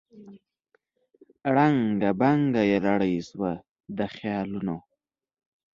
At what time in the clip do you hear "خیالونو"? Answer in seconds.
4.15-4.77